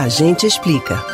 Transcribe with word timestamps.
A 0.00 0.08
gente 0.08 0.46
explica. 0.46 1.04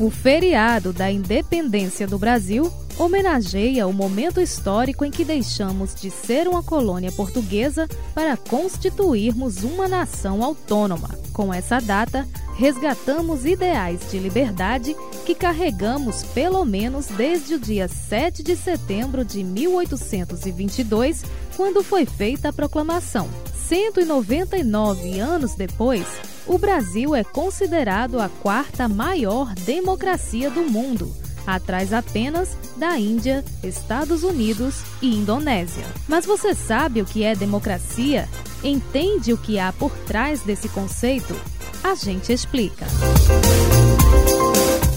O 0.00 0.10
feriado 0.10 0.92
da 0.92 1.08
independência 1.08 2.04
do 2.04 2.18
Brasil 2.18 2.68
homenageia 2.98 3.86
o 3.86 3.92
momento 3.92 4.40
histórico 4.40 5.04
em 5.04 5.10
que 5.12 5.24
deixamos 5.24 5.94
de 5.94 6.10
ser 6.10 6.48
uma 6.48 6.64
colônia 6.64 7.12
portuguesa 7.12 7.88
para 8.12 8.36
constituirmos 8.36 9.62
uma 9.62 9.86
nação 9.86 10.42
autônoma. 10.42 11.10
Com 11.32 11.54
essa 11.54 11.78
data, 11.78 12.26
resgatamos 12.56 13.46
ideais 13.46 14.00
de 14.10 14.18
liberdade 14.18 14.96
que 15.24 15.36
carregamos 15.36 16.24
pelo 16.24 16.64
menos 16.64 17.06
desde 17.06 17.54
o 17.54 17.60
dia 17.60 17.86
7 17.86 18.42
de 18.42 18.56
setembro 18.56 19.24
de 19.24 19.44
1822, 19.44 21.24
quando 21.56 21.84
foi 21.84 22.04
feita 22.04 22.48
a 22.48 22.52
proclamação. 22.52 23.28
199 23.72 25.18
anos 25.18 25.54
depois, 25.54 26.04
o 26.46 26.58
Brasil 26.58 27.14
é 27.14 27.24
considerado 27.24 28.20
a 28.20 28.28
quarta 28.28 28.86
maior 28.86 29.54
democracia 29.54 30.50
do 30.50 30.60
mundo, 30.60 31.10
atrás 31.46 31.90
apenas 31.90 32.50
da 32.76 32.98
Índia, 32.98 33.42
Estados 33.62 34.24
Unidos 34.24 34.82
e 35.00 35.16
Indonésia. 35.16 35.86
Mas 36.06 36.26
você 36.26 36.54
sabe 36.54 37.00
o 37.00 37.06
que 37.06 37.24
é 37.24 37.34
democracia? 37.34 38.28
Entende 38.62 39.32
o 39.32 39.38
que 39.38 39.58
há 39.58 39.72
por 39.72 39.90
trás 40.00 40.42
desse 40.42 40.68
conceito? 40.68 41.34
A 41.82 41.94
gente 41.94 42.30
explica. 42.30 42.84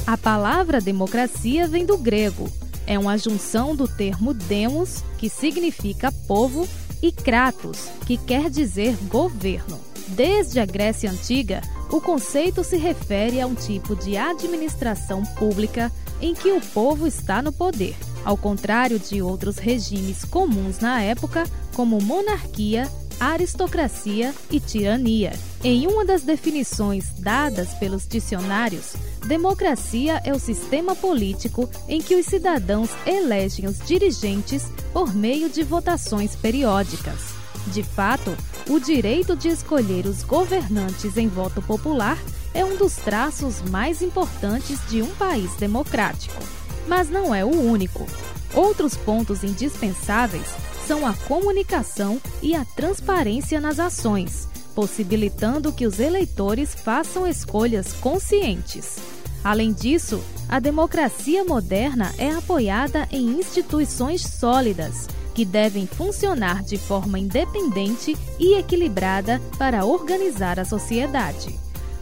A 0.06 0.18
palavra 0.18 0.82
democracia 0.82 1.66
vem 1.66 1.86
do 1.86 1.98
grego. 1.98 2.52
É 2.86 3.00
uma 3.00 3.18
junção 3.18 3.74
do 3.74 3.88
termo 3.88 4.34
demos, 4.34 5.02
que 5.18 5.30
significa 5.30 6.12
povo, 6.28 6.68
e 7.06 7.12
kratos, 7.12 7.90
que 8.08 8.18
quer 8.18 8.50
dizer 8.50 8.98
governo. 9.08 9.80
Desde 10.08 10.60
a 10.60 10.66
Grécia 10.66 11.12
Antiga, 11.12 11.62
o 11.92 12.02
conceito 12.02 12.64
se 12.64 12.78
refere 12.78 13.40
a 13.40 13.46
um 13.46 13.54
tipo 13.54 13.96
de 13.96 14.18
administração 14.18 15.24
pública 15.38 15.92
em 16.20 16.34
que 16.34 16.52
o 16.52 16.60
povo 16.60 17.06
está 17.06 17.42
no 17.44 17.52
poder, 17.52 17.96
ao 18.24 18.36
contrário 18.36 18.98
de 18.98 19.22
outros 19.22 19.58
regimes 19.58 20.26
comuns 20.26 20.80
na 20.80 21.02
época, 21.02 21.44
como 21.76 22.02
monarquia, 22.02 22.90
aristocracia 23.20 24.34
e 24.50 24.60
tirania. 24.60 25.34
Em 25.64 25.88
uma 25.88 26.06
das 26.06 26.24
definições 26.24 27.10
dadas 27.18 27.74
pelos 27.76 28.08
dicionários, 28.08 28.94
democracia 29.26 30.22
é 30.24 30.32
o 30.32 30.40
sistema 30.40 30.96
político 30.96 31.70
em 31.88 32.02
que 32.02 32.16
os 32.16 32.26
cidadãos 32.26 32.90
elegem 33.06 33.68
os 33.68 33.80
dirigentes 33.80 34.70
por 34.94 35.14
meio 35.14 35.50
de 35.50 35.64
votações 35.64 36.36
periódicas. 36.36 37.34
De 37.68 37.82
fato, 37.82 38.36
o 38.70 38.80
direito 38.80 39.36
de 39.36 39.48
escolher 39.48 40.06
os 40.06 40.24
governantes 40.24 41.18
em 41.18 41.28
voto 41.28 41.62
popular 41.62 42.18
é 42.54 42.64
um 42.64 42.78
dos 42.78 42.96
traços 42.96 43.62
mais 43.62 44.02
importantes 44.02 44.80
de 44.88 45.02
um 45.02 45.14
país 45.16 45.54
democrático. 45.56 46.42
Mas 46.88 47.10
não 47.10 47.34
é 47.34 47.44
o 47.44 47.50
único. 47.50 48.06
Outros 48.54 48.96
pontos 48.96 49.44
indispensáveis 49.44 50.54
são 50.88 51.06
a 51.06 51.14
comunicação 51.14 52.22
e 52.42 52.56
a 52.56 52.64
transparência 52.64 53.60
nas 53.60 53.80
ações, 53.80 54.48
possibilitando 54.76 55.72
que 55.72 55.88
os 55.88 56.00
eleitores 56.00 56.76
façam 56.76 57.28
escolhas 57.28 57.94
conscientes. 57.94 58.98
Além 59.44 59.74
disso, 59.74 60.24
a 60.50 60.60
democracia 60.60 61.44
moderna 61.44 62.14
é 62.18 62.32
apoiada 62.32 63.08
em 63.12 63.40
instituições 63.40 64.22
sólidas, 64.22 65.08
que 65.34 65.44
devem 65.44 65.86
funcionar 65.86 66.64
de 66.64 66.78
forma 66.78 67.20
independente 67.20 68.16
e 68.40 68.58
equilibrada 68.58 69.42
para 69.58 69.86
organizar 69.86 70.60
a 70.60 70.66
sociedade. 70.66 71.54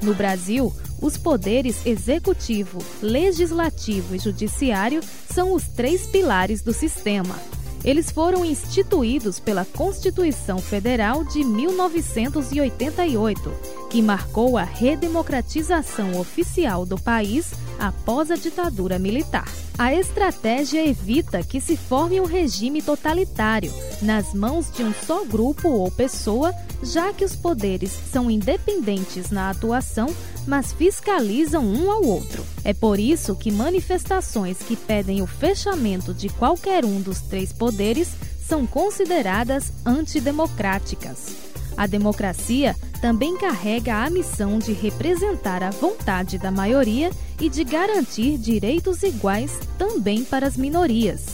No 0.02 0.14
Brasil, 0.14 0.74
os 1.02 1.18
poderes 1.18 1.86
executivo, 1.86 2.80
legislativo 3.02 4.16
e 4.16 4.20
judiciário 4.20 5.02
são 5.30 5.54
os 5.54 5.64
três 5.64 6.06
pilares 6.06 6.62
do 6.62 6.74
sistema. 6.74 7.36
Eles 7.84 8.10
foram 8.10 8.46
instituídos 8.46 9.40
pela 9.40 9.66
Constituição 9.66 10.60
Federal 10.60 11.26
de 11.26 11.44
1988, 11.44 13.52
que 13.94 14.02
marcou 14.02 14.58
a 14.58 14.64
redemocratização 14.64 16.20
oficial 16.20 16.84
do 16.84 17.00
país 17.00 17.52
após 17.78 18.32
a 18.32 18.36
ditadura 18.36 18.98
militar. 18.98 19.48
A 19.78 19.94
estratégia 19.94 20.84
evita 20.84 21.44
que 21.44 21.62
se 21.62 21.78
forme 21.78 22.20
um 22.20 22.26
regime 22.26 22.82
totalitário 22.82 23.72
nas 24.02 24.34
mãos 24.34 24.72
de 24.72 24.82
um 24.82 24.92
só 24.92 25.24
grupo 25.24 25.70
ou 25.70 25.92
pessoa, 25.92 26.52
já 26.82 27.14
que 27.14 27.24
os 27.24 27.36
poderes 27.36 27.92
são 28.12 28.32
independentes 28.32 29.30
na 29.30 29.52
atuação, 29.52 30.08
mas 30.48 30.74
fiscalizam 30.74 31.64
um 31.64 31.92
ao 31.92 32.04
outro. 32.04 32.44
É 32.64 32.74
por 32.74 33.00
isso 33.00 33.36
que 33.36 33.52
manifestações 33.52 34.58
que 34.58 34.76
pedem 34.76 35.22
o 35.22 35.28
fechamento 35.28 36.16
de 36.16 36.30
qualquer 36.30 36.84
um 36.84 37.00
dos 37.00 37.22
três 37.22 37.54
poderes 37.54 38.10
são 38.44 38.66
consideradas 38.66 39.72
antidemocráticas. 39.86 41.53
A 41.76 41.88
democracia 41.88 42.76
também 43.02 43.38
carrega 43.38 44.04
a 44.04 44.10
missão 44.10 44.60
de 44.60 44.72
representar 44.74 45.64
a 45.64 45.72
vontade 45.72 46.38
da 46.38 46.52
maioria 46.52 47.12
e 47.40 47.50
de 47.50 47.64
garantir 47.64 48.38
direitos 48.38 49.04
iguais 49.04 49.60
também 49.78 50.24
para 50.24 50.48
as 50.48 50.56
minorias. 50.56 51.26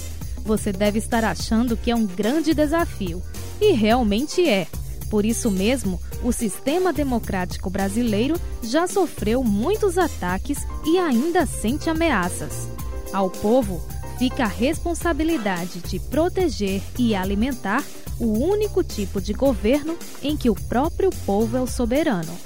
Você 0.43 0.71
deve 0.71 0.99
estar 0.99 1.23
achando 1.23 1.77
que 1.77 1.91
é 1.91 1.95
um 1.95 2.05
grande 2.05 2.53
desafio, 2.53 3.21
e 3.61 3.73
realmente 3.73 4.47
é. 4.47 4.67
Por 5.09 5.25
isso 5.25 5.51
mesmo, 5.51 5.99
o 6.23 6.31
sistema 6.31 6.93
democrático 6.93 7.69
brasileiro 7.69 8.35
já 8.63 8.87
sofreu 8.87 9.43
muitos 9.43 9.97
ataques 9.97 10.59
e 10.85 10.97
ainda 10.97 11.45
sente 11.45 11.89
ameaças. 11.89 12.69
Ao 13.11 13.29
povo 13.29 13.81
fica 14.19 14.43
a 14.43 14.47
responsabilidade 14.47 15.79
de 15.79 15.97
proteger 15.97 16.81
e 16.99 17.15
alimentar 17.15 17.81
o 18.19 18.37
único 18.37 18.83
tipo 18.83 19.21
de 19.21 19.31
governo 19.31 19.97
em 20.21 20.35
que 20.35 20.49
o 20.49 20.55
próprio 20.55 21.09
povo 21.25 21.55
é 21.55 21.61
o 21.61 21.65
soberano. 21.65 22.37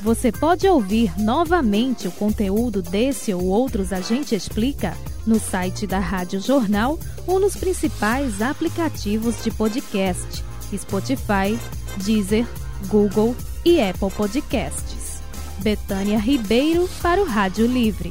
Você 0.00 0.32
pode 0.32 0.66
ouvir 0.66 1.12
novamente 1.20 2.08
o 2.08 2.12
conteúdo 2.12 2.80
desse 2.80 3.32
ou 3.34 3.44
outros 3.44 3.92
A 3.92 4.00
Gente 4.00 4.34
Explica 4.34 4.96
no 5.26 5.38
site 5.38 5.86
da 5.86 5.98
Rádio 5.98 6.40
Jornal 6.40 6.98
ou 7.26 7.38
nos 7.38 7.54
principais 7.54 8.40
aplicativos 8.40 9.44
de 9.44 9.50
podcast: 9.50 10.42
Spotify, 10.74 11.56
Deezer, 11.98 12.46
Google 12.88 13.36
e 13.64 13.80
Apple 13.80 14.10
Podcasts. 14.10 15.22
Betânia 15.58 16.18
Ribeiro 16.18 16.88
para 17.00 17.20
o 17.20 17.24
Rádio 17.24 17.66
Livre. 17.66 18.10